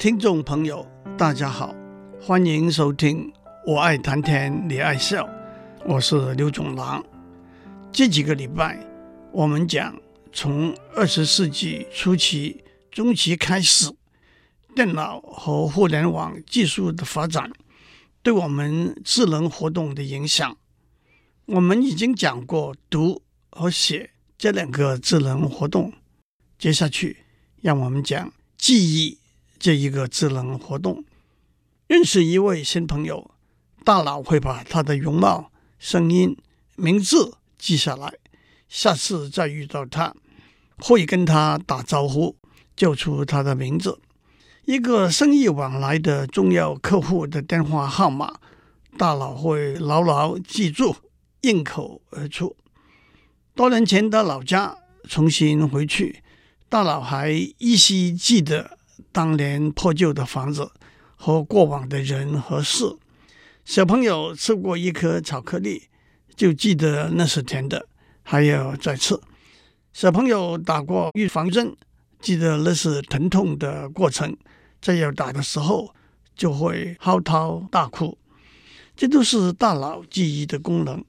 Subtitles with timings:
[0.00, 0.88] 听众朋友，
[1.18, 1.74] 大家好，
[2.22, 3.30] 欢迎收听
[3.66, 5.26] 《我爱谈天，你爱笑》，
[5.84, 7.04] 我是刘总郎。
[7.92, 8.82] 这几个礼拜，
[9.30, 9.94] 我们讲
[10.32, 13.92] 从二十世纪初期、中期开始，
[14.74, 17.52] 电脑和互联网技术的发展
[18.22, 20.56] 对我们智能活动的影响。
[21.44, 23.20] 我们已经讲过读
[23.50, 25.92] 和写这两个智能活动，
[26.58, 27.18] 接下去
[27.60, 29.19] 让我们讲记忆。
[29.60, 31.04] 这一个智能活动，
[31.86, 33.30] 认识一位新朋友，
[33.84, 36.34] 大脑会把他的容貌、声音、
[36.76, 38.14] 名字记下来，
[38.70, 40.14] 下次再遇到他，
[40.78, 42.36] 会跟他打招呼，
[42.74, 44.00] 叫出他的名字。
[44.64, 48.40] 一个生意往来的重要客户的电话号码，
[48.96, 50.96] 大脑会牢牢记住，
[51.42, 52.56] 应口而出。
[53.54, 56.22] 多年前的老家重新回去，
[56.70, 58.78] 大脑还依稀记得。
[59.12, 60.70] 当年破旧的房子
[61.16, 62.84] 和过往的人和事，
[63.64, 65.84] 小朋友吃过一颗巧克力，
[66.34, 67.86] 就记得那是甜的，
[68.22, 69.18] 还要再吃。
[69.92, 71.76] 小朋友打过预防针，
[72.20, 74.36] 记得那是疼痛的过程，
[74.80, 75.94] 在要打的时候
[76.34, 78.16] 就会嚎啕大哭。
[78.96, 81.04] 这都是大脑记忆的功能。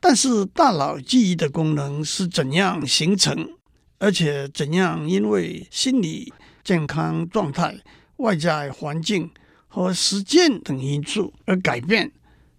[0.00, 3.50] 但是大脑记忆的功能是怎样形成，
[3.98, 7.78] 而且怎样因为心理健康状态、
[8.16, 9.30] 外在环境
[9.68, 12.12] 和时间等因素而改变，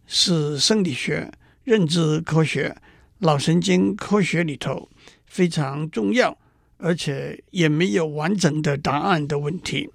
[0.05, 1.31] 是生理学、
[1.63, 2.75] 认知科学、
[3.19, 4.89] 脑神经科学里头
[5.25, 6.37] 非常重要，
[6.77, 9.89] 而且也没有完整的答案的问题。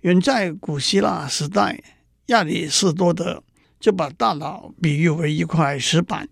[0.00, 1.82] 远在古希腊时代，
[2.26, 3.42] 亚里士多德
[3.78, 6.28] 就把大脑比喻为一块石板，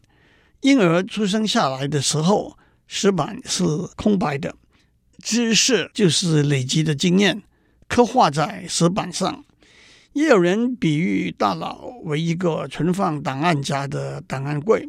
[0.63, 3.65] 婴儿出生下来的时候，石板是
[3.97, 4.57] 空白的。
[5.23, 7.43] 知识就是累积的经验，
[7.89, 9.45] 刻画在石板上。
[10.13, 14.89] 也有人比喻大脑为一个存放档案夹的档案柜，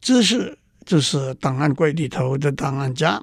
[0.00, 3.22] 知识就是档案柜里头的档案夹。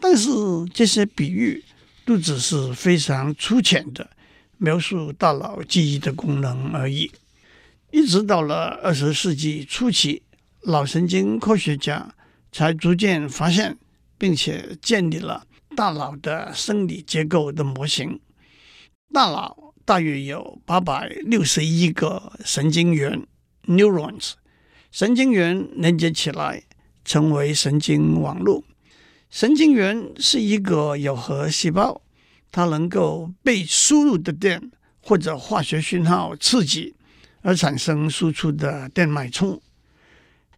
[0.00, 0.30] 但是
[0.72, 1.62] 这些比喻
[2.04, 4.08] 都只是非常粗浅的
[4.58, 7.10] 描述大脑记忆的功能而已。
[7.90, 10.22] 一直到了二十世纪初期，
[10.64, 12.14] 脑神经科学家
[12.50, 13.76] 才逐渐发现，
[14.16, 15.44] 并且建立了。
[15.74, 18.20] 大脑的生理结构的模型，
[19.12, 23.26] 大脑大约有八百六十一个神经元
[23.66, 24.32] （neurons），
[24.90, 26.64] 神经元连接起来
[27.04, 28.64] 成为神经网络。
[29.30, 32.02] 神经元是一个有核细胞，
[32.50, 36.94] 它能够被输入的电或者化学讯号刺激
[37.40, 39.60] 而产生输出的电脉冲。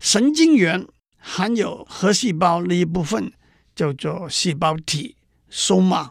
[0.01, 0.85] 神经元
[1.17, 3.33] 含有核细胞的一部分。
[3.75, 5.17] 叫做细胞体
[5.51, 6.11] （soma）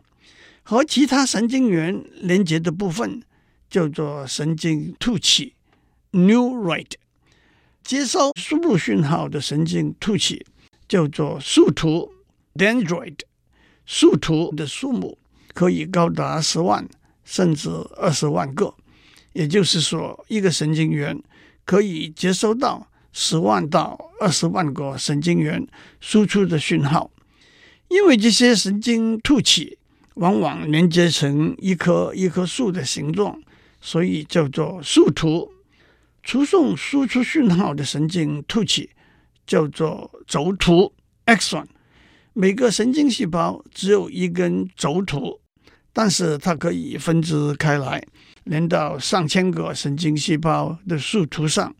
[0.63, 3.21] 和其他神经元连接的部分
[3.69, 5.53] 叫做神经突起
[6.11, 6.93] （neurite）。
[7.83, 10.45] 接收输入讯号的神经突起
[10.87, 12.13] 叫做树突
[12.55, 13.19] （dendrite）。
[13.85, 15.17] 树突的数目
[15.53, 16.87] 可以高达十万
[17.25, 18.73] 甚至二十万个，
[19.33, 21.21] 也就是说，一个神经元
[21.65, 25.67] 可以接收到十万到二十万个神经元
[25.99, 27.11] 输出的讯号。
[27.93, 29.77] 因为这些神经突起
[30.15, 33.39] 往往连接成一棵一棵树的形状，
[33.79, 35.53] 所以叫做树突。
[36.23, 38.89] 输送输出讯号的神经突起
[39.45, 40.91] 叫做轴突
[41.27, 41.65] （axon）。
[42.33, 45.39] 每个神经细胞只有一根轴突，
[45.93, 48.03] 但是它可以分支开来，
[48.45, 51.75] 连到上千个神经细胞的树突上。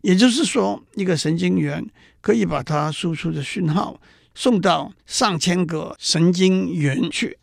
[0.00, 1.86] 也就是说，一个神经元
[2.22, 4.00] 可以把它输出的讯号。
[4.34, 7.38] 送到上千个神经元去。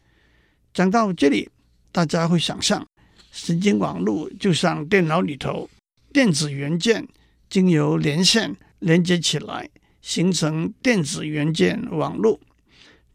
[0.74, 1.50] 讲到这里，
[1.92, 2.86] 大家会想象，
[3.32, 5.70] 神经网络就像电脑里头
[6.14, 7.08] 电子元件，
[7.50, 9.70] 经由连线连接起来，
[10.02, 12.40] 形成电子元件网络。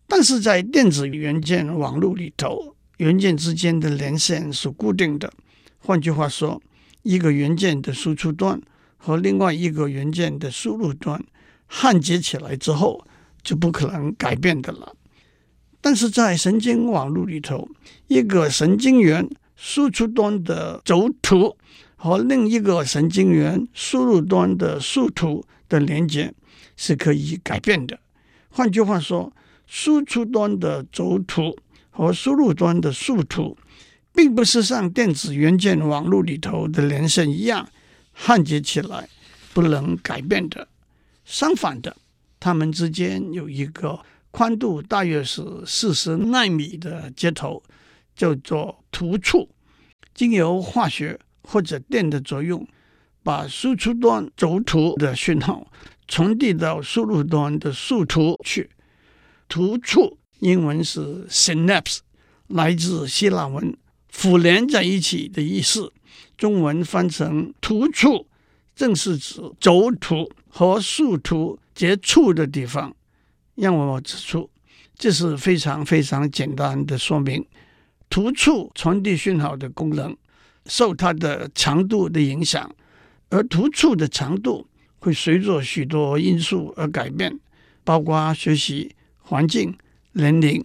[0.07, 5.33] 但是在电子元件网络里头，元件之间的连线是固定的。
[5.79, 6.61] 换句话说，
[7.03, 8.61] 一个元件的输出端
[8.97, 11.25] 和另外一个元件的输入端
[11.67, 13.05] 焊接起来之后，
[13.43, 14.95] 就不可能改变的了。
[15.81, 17.69] 但是在神经网络里头，
[18.07, 21.57] 一个神经元输出端的轴突
[21.97, 26.33] 和另一个神经元输入端的树突的连接
[26.77, 27.99] 是可以改变的。
[28.49, 29.33] 换句话说，
[29.67, 31.57] 输出端的轴突
[31.91, 33.57] 和输入端的树突，
[34.15, 37.69] 并不是像电子元件网络里头的连线一样
[38.13, 39.09] 焊接起来
[39.53, 40.69] 不能改变的。
[41.25, 41.97] 相反的。
[42.43, 44.01] 它们之间有一个
[44.33, 47.63] 宽度大约是四十纳米的接头，
[48.17, 49.49] 叫做突触，
[50.13, 52.67] 经由化学或者电的作用，
[53.23, 55.71] 把输出端轴突的讯号
[56.09, 58.69] 传递到输入端的树突去。
[59.49, 61.99] 突触英文是 synapse，
[62.49, 63.77] 来自希腊文
[64.13, 65.93] “互连在一起”的意思，
[66.37, 68.27] 中文翻成突触，
[68.75, 72.95] 正是指轴突和树突接触的地方。
[73.55, 74.51] 让我指出，
[74.97, 77.47] 这是非常非常简单的说明。
[78.09, 80.17] 突触传递讯号的功能
[80.67, 82.75] 受它的长度的影响，
[83.31, 84.67] 而突触的长度
[84.99, 87.39] 会随着许多因素而改变，
[87.85, 89.77] 包括学习、环境、
[90.13, 90.65] 年龄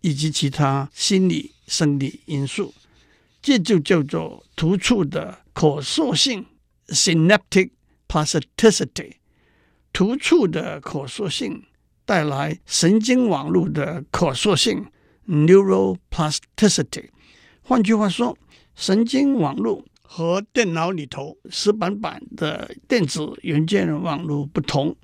[0.00, 2.74] 以及其他心理、生理因素。
[3.40, 6.44] 这就叫做突触的可塑性
[6.88, 7.70] （synaptic
[8.08, 9.12] plasticity）。
[9.96, 11.64] 突触的可塑性。
[12.04, 14.84] 带来神经网络的可塑性
[15.26, 17.08] （neuroplasticity）。
[17.62, 18.36] 换句话说，
[18.74, 24.94] 神经网络和电脑里头死板板的电子元件网络不同，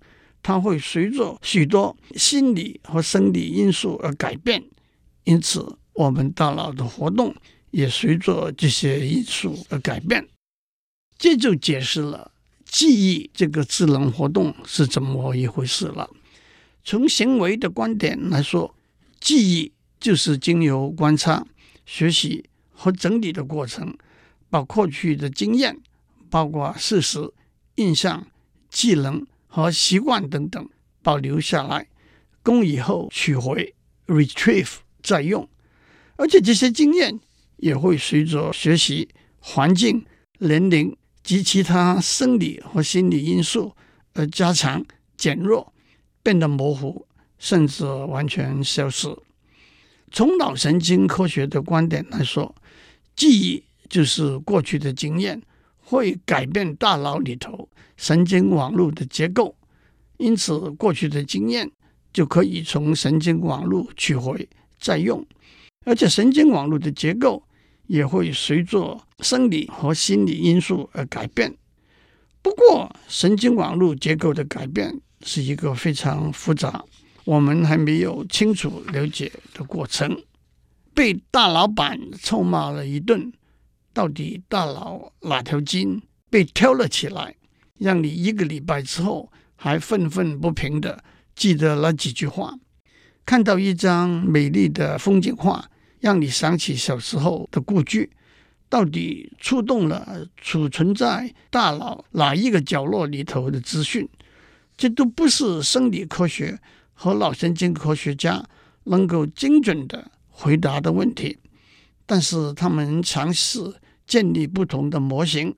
[0.42, 4.62] 它会随着许多心理和生理因素而改变，
[5.24, 7.34] 因此我们大脑的活动
[7.70, 10.28] 也随着这些因素而改变。
[11.16, 12.30] 这就解释了
[12.72, 16.08] 记忆这个智能活动是怎么一回事了。
[16.82, 18.74] 从行为的观点来说，
[19.20, 21.46] 记忆就是经由观察、
[21.84, 23.94] 学习和整理的过程，
[24.48, 25.78] 把过去的经验，
[26.30, 27.30] 包括事实、
[27.74, 28.26] 印象、
[28.70, 30.66] 技能和习惯等等
[31.02, 31.86] 保留下来，
[32.42, 33.74] 供以后取回
[34.06, 35.46] （retrieve） 再用。
[36.16, 37.20] 而且这些经验
[37.58, 39.10] 也会随着学习、
[39.40, 40.06] 环境、
[40.38, 43.74] 年龄及其他生理和心理因素
[44.14, 44.84] 而加强、
[45.16, 45.72] 减弱。
[46.24, 47.04] 变得模糊，
[47.36, 49.08] 甚至完全消失。
[50.12, 52.54] 从脑神经科学的观点来说，
[53.16, 55.42] 记忆就是过去的经验
[55.80, 59.56] 会改变大脑里头神经网络的结构，
[60.18, 61.68] 因此过去的经验
[62.12, 64.48] 就可以从神经网络取回
[64.78, 65.26] 再用，
[65.84, 67.42] 而且神经网络的结构
[67.92, 71.54] 也会随着生理和心理因素而改变。
[72.40, 76.82] 不过，神经网络结构的改变，是一个非常复杂，
[77.26, 80.16] 我们还没有清楚了解的过程。
[80.94, 83.30] 被大老板臭骂了一顿，
[83.92, 86.00] 到底大脑哪条筋
[86.30, 87.34] 被挑了起来，
[87.78, 91.04] 让你一个礼拜之后还愤愤不平的
[91.36, 92.54] 记得那几句话？
[93.26, 95.70] 看到一张美丽的风景画，
[96.02, 98.10] 让你想起小时候的故居，
[98.68, 104.08] 到底触动了储存在大脑哪一个角落里头的资讯？
[104.76, 106.58] 这都不是生理科学
[106.92, 108.44] 和脑神经科学家
[108.84, 111.38] 能够精准地回答的问题，
[112.04, 113.60] 但是他们尝试
[114.04, 115.54] 建立不同的模型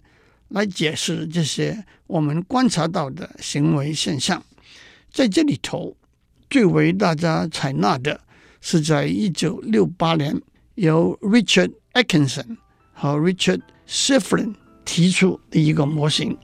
[0.49, 4.45] 来解释这些我们观察到的行为现象。
[5.11, 5.97] 在这里头，
[6.51, 8.21] 最为大家采纳的
[8.67, 10.41] 是在一九六八年
[10.77, 12.57] 由 Richard Atkinson
[12.95, 14.55] 和 Richard Shifrin
[14.87, 16.35] 提出的一个模型，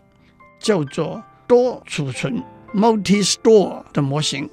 [0.59, 2.43] 叫做多储存。
[2.75, 4.51] Multi-store 的模型，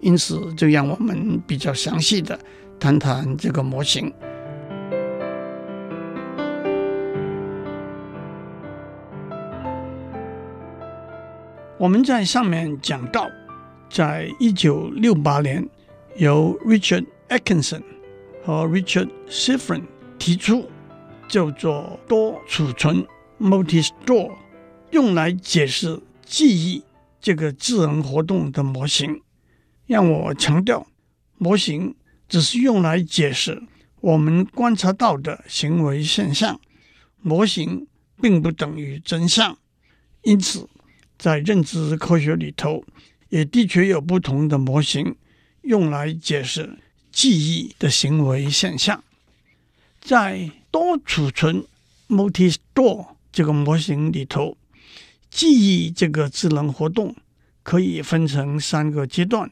[0.00, 2.36] 因此就让我们比较详细的
[2.80, 4.12] 谈谈这个模型。
[11.78, 13.30] 我们在上面讲到，
[13.88, 15.64] 在一九六八年，
[16.16, 17.82] 由 Richard Atkinson
[18.44, 19.82] 和 Richard Shifrin
[20.18, 20.70] 提出，
[21.28, 23.06] 叫做多储存
[23.40, 24.32] Multi-store，
[24.92, 26.84] 用来解释记忆。
[27.20, 29.22] 这个智能活动的模型，
[29.86, 30.86] 让我强调，
[31.38, 31.94] 模型
[32.28, 33.62] 只是用来解释
[34.02, 36.60] 我们观察到的行为现象，
[37.22, 37.86] 模型
[38.20, 39.56] 并不等于真相。
[40.20, 40.68] 因此，
[41.16, 42.84] 在认知科学里头，
[43.30, 45.16] 也的确有不同的模型
[45.64, 46.78] 用来解释
[47.10, 49.02] 记忆的行为现象。
[50.00, 51.64] 在多储存
[52.08, 54.56] （multi-store） 这个模型里头。
[55.30, 57.16] 记忆这个智能活动
[57.64, 59.50] 可以分成三个阶段。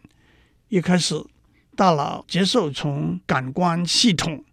[0.69, 1.25] 一开始，
[1.75, 4.45] 大脑接受从感官系统，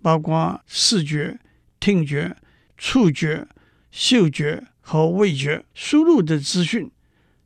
[0.00, 1.38] 包括视觉、
[1.78, 2.34] 听觉、
[2.78, 3.46] 触觉、
[3.90, 6.90] 嗅觉和味觉输入的资讯，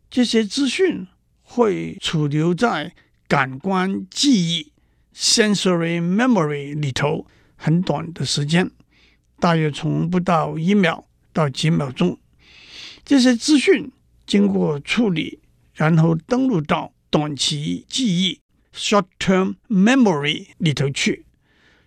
[0.08, 1.06] 这些资讯
[1.42, 2.94] 会储留在
[3.28, 4.72] 感官记忆
[5.14, 8.70] （sensory memory） 里头很短的时间，
[9.40, 12.18] 大约从不到一秒到几秒钟。
[13.04, 13.90] 这些资讯
[14.26, 15.40] 经过处理，
[15.74, 18.40] 然后登录到短期记忆
[18.74, 21.24] （short-term memory） 里头去。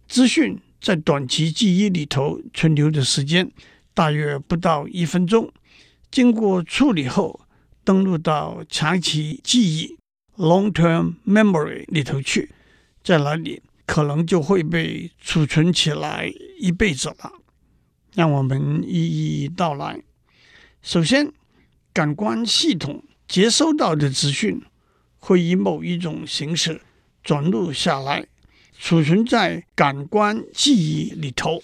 [0.08, 3.52] 资讯在短期记忆里头存留的时间
[3.94, 5.52] 大约不到一分钟，
[6.10, 7.42] 经过处理后
[7.84, 9.99] 登录到长期记忆
[10.40, 12.50] （long-term memory） 里头去，
[13.04, 17.34] 在那里可能就会被储存起来一辈子了。
[18.16, 20.02] 让我们一一道来。
[20.82, 21.32] 首先，
[21.94, 24.62] 感官系统接收到的资讯
[25.20, 26.82] 会以某一种形式
[27.22, 28.26] 转录下来。
[28.80, 31.62] 储存在感官记忆里头。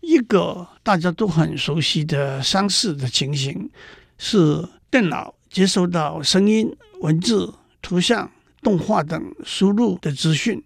[0.00, 3.70] 一个大家都很熟悉的相似的情形
[4.18, 7.52] 是，电脑接收到声音、文字、
[7.86, 8.28] 图像、
[8.62, 10.60] 动画等输入的资讯，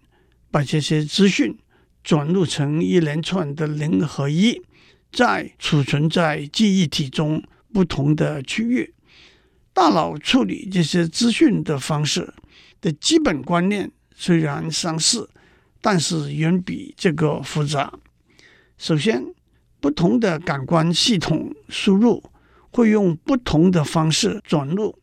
[0.49, 1.55] 把这些资讯
[2.03, 4.59] 转录成一连串的零和一，
[5.11, 8.95] 再储存在记忆体中不同的区域。
[9.71, 12.33] 大脑处理这些资讯的方式
[12.81, 15.29] 的基本观念虽然相似。
[15.83, 17.91] 但是远比这个复杂。
[18.77, 19.25] 首先，
[19.79, 22.23] 不同的感官系统输入
[22.71, 24.99] 会用不同的方式转录，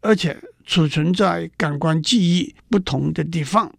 [0.00, 3.72] 而且储存在感官记忆不同的地方，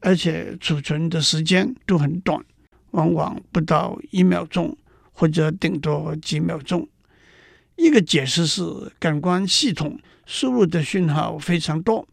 [0.00, 2.44] 而且储存的时间都很短，
[2.90, 4.76] 往往不到一秒钟，
[5.12, 6.88] 或者顶多几秒钟。
[7.76, 8.62] 一个解释是，
[8.98, 12.06] 感官系统输入的讯号非常多，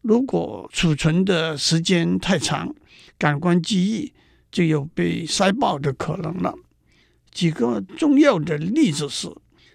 [0.00, 2.74] 如果储存的时间太长。
[3.18, 4.14] 感官记忆
[4.50, 6.54] 就有被塞爆的可能了。
[7.30, 9.28] 几个重要的例子是：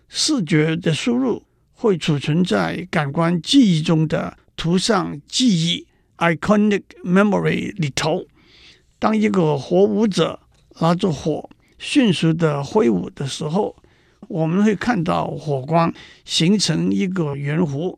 [0.10, 1.44] 视觉的输入
[1.76, 5.86] 会储存在感官记忆中的图像记忆
[6.18, 8.26] （iconic memory） 里头。
[8.98, 10.40] 当一个火舞者
[10.80, 13.76] 拿着火迅速地挥舞的时候，
[14.28, 17.98] 我们会看到火光形成一个圆弧。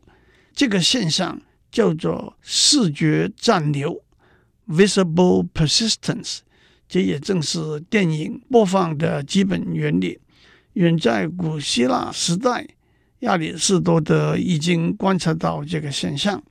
[0.52, 4.02] 这个现象叫做视觉暂留。
[4.68, 6.40] Visible persistence，
[6.88, 10.18] 这也正是电影播放的基本原理。
[10.74, 12.66] 远在古希腊时代，
[13.20, 16.42] 亚里士多德已经观察到这个现象。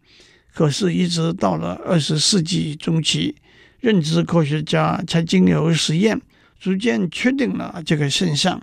[0.53, 3.35] 可是，一直到了二十世纪中期，
[3.79, 6.19] 认知科学家才经由实验，
[6.59, 8.61] 逐渐确定了这个现象，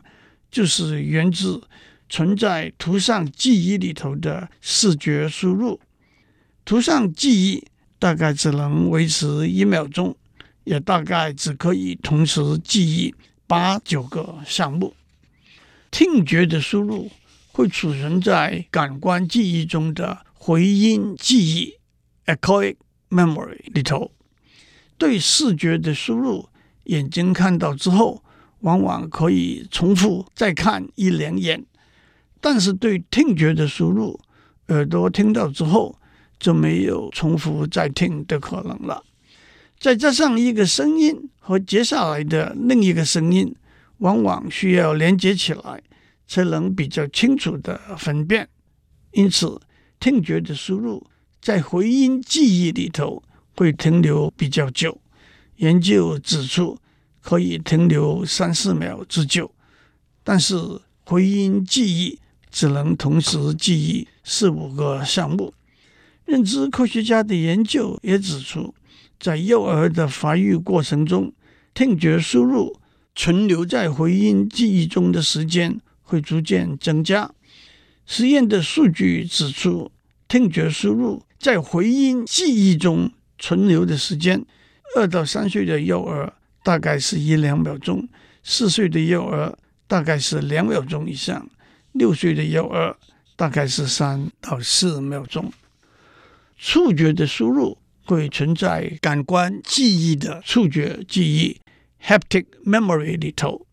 [0.51, 1.63] 就是源自
[2.09, 5.81] 存在图像记忆里头的视觉输入。
[6.65, 7.65] 图像记忆。
[7.97, 10.15] 大概只能维持一秒钟，
[10.65, 13.15] 也大概只可以同时记忆
[13.47, 14.95] 八九个项目。
[15.91, 17.11] 听觉的输入
[17.57, 21.75] 会储存在感官记忆中的回音记忆
[22.27, 22.75] （echoic
[23.11, 24.11] memory） 里头。
[24.99, 26.49] 对视觉的输入，
[26.87, 28.25] 眼睛看到之后，
[28.63, 31.61] 往往可以重复再看一两眼；
[32.41, 34.19] 但是对听觉的输入，
[34.67, 35.97] 耳朵听到之后，
[36.41, 39.05] 就没有重复再听的可能了。
[39.79, 43.55] 再加上一个声音和接下来的另一个声音，
[43.99, 45.81] 往往需要连接起来，
[46.27, 48.49] 才能比较清楚地分辨。
[49.13, 49.61] 因此，
[50.01, 51.07] 听觉的输入
[51.41, 53.23] 在回音记忆里头
[53.57, 55.01] 会停留比较久。
[55.57, 56.77] 研究指出，
[57.21, 59.55] 可以停留三四秒之久。
[60.23, 60.57] 但是，
[61.05, 62.19] 回音记忆
[62.51, 65.55] 只能同时记忆四五个项目。
[66.25, 68.75] 认知科学家的研究也指出，
[69.21, 71.33] 在幼儿的发育过程中，
[71.75, 72.81] 听觉输入
[73.15, 75.79] 存留在回音记忆中的时间
[76.15, 77.29] 会逐渐增加。
[78.07, 79.91] 实验的数据指出，
[80.29, 84.47] 听觉输入在回音记忆中存留的时间，
[84.95, 88.09] 二到三岁的幼儿大概是一两秒钟，
[88.45, 91.51] 四岁的幼儿大概是两秒钟以上，
[91.93, 92.97] 六岁的幼儿
[93.35, 95.53] 大概是三到四秒钟。
[96.57, 101.61] 触觉的输入会存在感官记忆的触觉记忆
[102.01, 103.67] （haptic memory） 里头。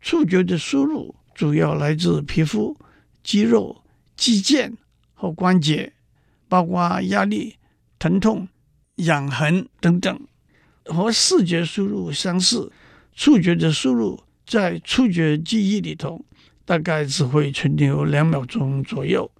[0.00, 2.76] 触觉的输入主要来自皮肤、
[3.22, 3.82] 肌肉、
[4.16, 4.72] 肌腱
[5.12, 5.92] 和关节，
[6.48, 7.56] 包括压力、
[7.98, 8.48] 疼痛、
[8.96, 10.20] 痒痕等等。
[10.86, 12.70] 和视觉输入相似，
[13.14, 16.24] 触觉的输入在触觉记忆里头
[16.64, 19.30] 大概只会存留两秒钟左右。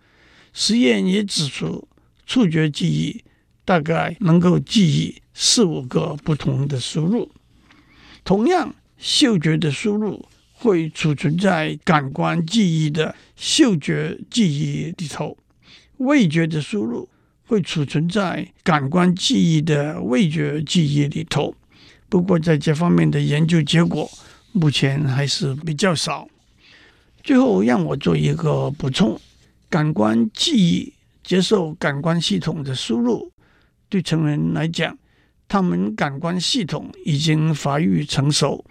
[0.53, 1.89] 实验也指出。
[2.27, 3.23] 触觉记忆
[3.67, 7.31] 大概能够记忆四五个不同的输入。
[8.25, 10.27] 同样，嗅觉的输入
[10.65, 15.37] 会储存在感官记忆的嗅觉记忆里头，
[15.99, 17.07] 味觉的输入
[17.47, 21.55] 会储存在感官记忆的味觉记忆里头。
[22.09, 24.11] 不过，在这方面的研究结果
[24.53, 26.27] 目前还是比较少。
[27.23, 29.21] 最后，让我做一个补充：
[29.69, 30.95] 感官记忆。
[31.23, 33.31] 接受感官系统的输入，
[33.89, 34.95] 对成人来讲，
[35.49, 38.63] 他们感官系统已经发育成熟，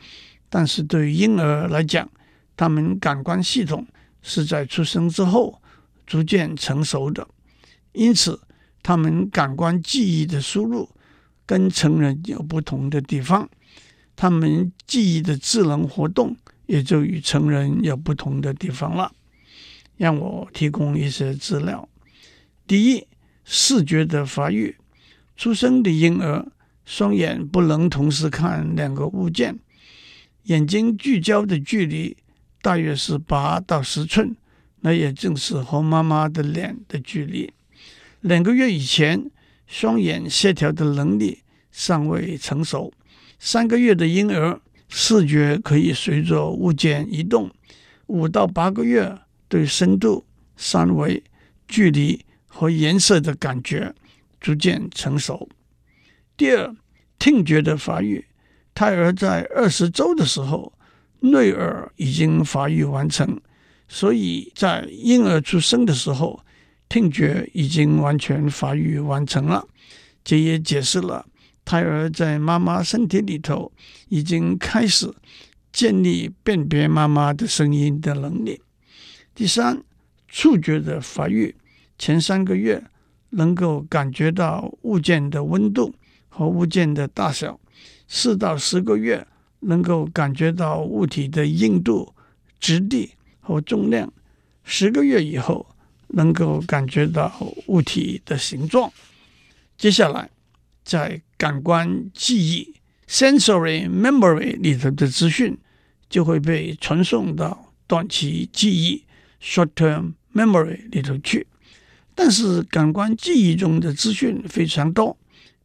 [0.54, 2.08] 但是对于婴儿来讲，
[2.56, 3.88] 他们感官系统
[4.22, 5.60] 是在出生之后
[6.06, 7.28] 逐渐成熟的，
[7.94, 8.40] 因此
[8.84, 10.88] 他们感官记忆的输入
[11.48, 13.50] 跟成人有不同的地方，
[14.16, 19.12] 他们记忆的智能活动也就与成人有不同的地方了。
[19.98, 21.90] 让我提供一些资料。
[22.68, 23.08] 第一，
[23.44, 24.76] 视觉的发育，
[25.36, 26.46] 出生的婴儿
[26.86, 29.58] 双眼不能同时看两个物件，
[30.44, 32.16] 眼睛聚焦的距离
[32.62, 34.36] 大约是八到十寸，
[34.82, 37.52] 那也正是和妈妈的脸的距离。
[38.22, 39.30] 两个月以前，
[39.68, 41.40] 双眼协调的能力
[41.72, 42.94] 尚未成熟。
[43.40, 47.52] 三个月的婴儿视觉可以随着物件移动。
[48.08, 49.20] 五到八个月。
[49.50, 50.26] 对深度、
[50.58, 51.22] 三维、
[51.68, 53.94] 距离和颜色的感觉
[54.40, 55.48] 逐渐成熟。
[56.36, 56.76] 第二，
[57.20, 58.26] 听觉的发育，
[58.74, 60.74] 胎儿在二十周的时候，
[61.20, 63.40] 内耳已经发育完成，
[63.88, 66.44] 所以在婴儿出生的时候，
[66.90, 69.68] 听觉已经完全发育完成了。
[70.24, 71.26] 这也解释了
[71.66, 73.72] 胎儿在妈妈身体里头
[74.10, 75.14] 已经开始
[75.72, 78.62] 建立辨别妈妈的声音的能力。
[79.36, 79.84] 第三，
[80.28, 81.56] 触觉的发育，
[81.98, 82.84] 前三个月
[83.32, 85.94] 能够感觉到物件的温度
[86.30, 87.60] 和物件的大小；
[88.16, 89.26] 四到十个月
[89.62, 92.14] 能够感觉到物体的硬度、
[92.60, 94.08] 质地和重量；
[94.64, 95.66] 十个月以后
[96.10, 97.34] 能够感觉到
[97.66, 98.94] 物体的形状。
[99.76, 100.30] 接下来，
[100.86, 102.76] 在感官记忆
[103.08, 105.58] （sensory memory） 里头的资讯
[106.08, 109.04] 就会被传送到短期记忆。
[109.42, 111.48] Short-term memory 里头去，
[112.14, 115.18] 但是感官记忆中的资讯非常多，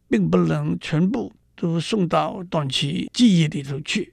[0.08, 4.12] 并不能全部都送到短期记忆里头去，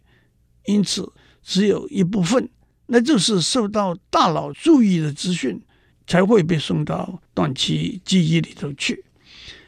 [0.65, 1.11] 因此
[1.43, 2.49] 只有一部分，
[2.87, 5.61] 那就是受到大脑注意的资讯
[6.07, 9.05] 才会被送到短期记忆里头去。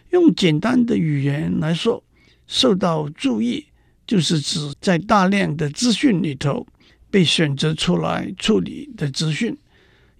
[0.10, 2.04] 用简单的语言来说，
[2.47, 3.65] 受到注意
[4.08, 6.65] 就是指在大量的资讯里头
[7.12, 9.56] 被选择出来处理的资讯。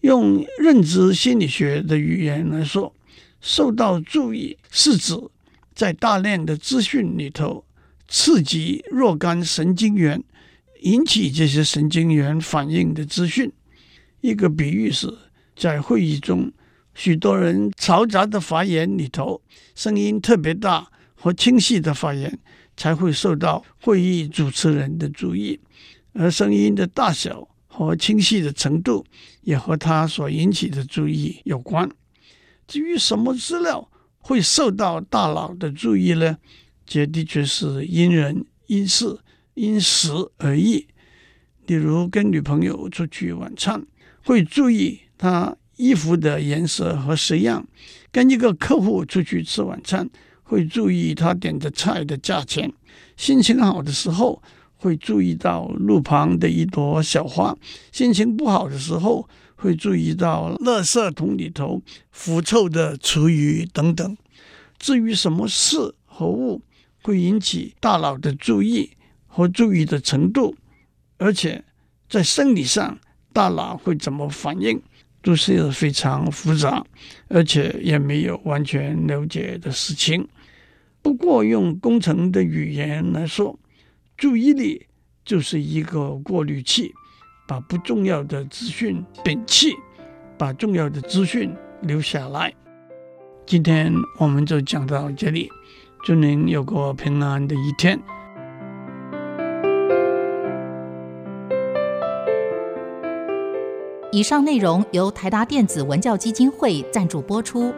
[0.02, 2.94] 用认知心理学的语言来说，
[3.42, 5.14] 受到注意是指
[5.78, 7.64] 在大量的资讯里头
[8.08, 10.24] 刺激若干神经元，
[10.82, 13.54] 引起这些神经元反应的资讯。
[14.22, 15.16] 一个比喻是，
[15.56, 16.52] 在会议中，
[16.96, 19.40] 许多人嘈杂的发言里头，
[19.76, 22.40] 声音特别大和清晰的发言
[22.76, 25.60] 才会受到会议主持人的注意，
[26.14, 27.48] 而声音的大小。
[27.70, 29.06] 和清晰的程度
[29.42, 31.88] 也和他所引起的注意有关。
[32.68, 33.88] 至于什么资料
[34.28, 36.38] 会受到大脑的注意呢？
[36.86, 39.20] 这的确是因人因事
[39.54, 40.86] 因时而异。
[41.66, 43.86] 例如，跟女朋友出去晚餐，
[44.26, 47.64] 会注意她衣服的颜色和式样；
[48.12, 50.10] 跟一个客户出去吃晚餐，
[50.44, 52.70] 会注意他点的菜的价钱。
[53.16, 54.44] 心情好的时候，
[54.76, 57.56] 会注意到路旁的一朵小花，
[57.94, 64.16] 心情不好的时候会注意到垃圾桶里头腐臭的厨余等等。
[64.80, 66.62] 至于什么事和物
[67.04, 68.92] 会引起大脑的注意
[69.28, 70.56] 和注意的程度，
[71.18, 71.62] 而且
[72.08, 72.98] 在生理上
[73.34, 74.82] 大脑会怎么反应，
[75.22, 76.86] 都是非常复杂，
[77.28, 80.26] 而且也没有完全了解的事情。
[81.02, 83.60] 不过用工程的语言来说。
[84.20, 84.88] 注意力
[85.24, 86.92] 就是一个过滤器，
[87.48, 89.74] 把不重要的资讯摒弃，
[90.38, 92.54] 把重要的资讯留下来。
[93.46, 95.50] 今天我们就讲到这里，
[96.04, 97.98] 祝您有个平安的一天。
[104.12, 107.74] 以上内容由台达电子文教基金会赞助播出。